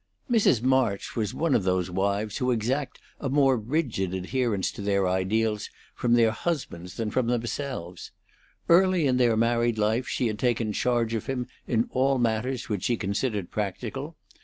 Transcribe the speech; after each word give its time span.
XI. 0.27 0.33
Mrs. 0.35 0.63
March 0.63 1.15
was 1.15 1.31
one 1.31 1.53
of 1.53 1.61
those 1.63 1.91
wives 1.91 2.37
who 2.37 2.49
exact 2.49 2.99
a 3.19 3.29
more 3.29 3.55
rigid 3.55 4.15
adherence 4.15 4.71
to 4.71 4.81
their 4.81 5.07
ideals 5.07 5.69
from 5.93 6.13
their 6.15 6.31
husbands 6.31 6.95
than 6.95 7.11
from 7.11 7.27
themselves. 7.27 8.09
Early 8.67 9.05
in 9.05 9.17
their 9.17 9.37
married 9.37 9.77
life 9.77 10.07
she 10.07 10.25
had 10.25 10.39
taken 10.39 10.73
charge 10.73 11.13
of 11.13 11.27
him 11.27 11.45
in 11.67 11.87
all 11.91 12.17
matters 12.17 12.67
which 12.67 12.85
she 12.85 12.97
considered 12.97 13.51
practical. 13.51 14.15